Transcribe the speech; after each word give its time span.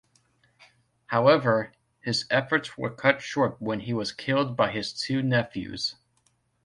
However, 1.05 1.73
his 1.99 2.25
efforts 2.31 2.75
were 2.75 2.89
cut 2.89 3.21
short 3.21 3.61
when 3.61 3.81
he 3.81 3.93
was 3.93 4.11
killed 4.11 4.55
by 4.57 4.71
his 4.71 4.91
two 4.93 5.21
nephews. 5.21 5.93